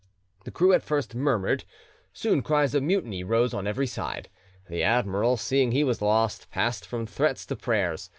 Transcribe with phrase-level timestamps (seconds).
[0.45, 1.63] The crew at first murmured;
[2.11, 4.29] soon cries of mutiny rose on every side.
[4.67, 8.09] The admiral, seeing he was lost, passed from threats to prayers.